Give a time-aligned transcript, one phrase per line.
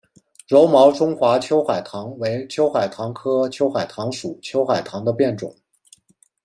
[0.47, 5.55] 柔毛中华秋海棠为秋海棠科秋海棠属秋海棠的变种。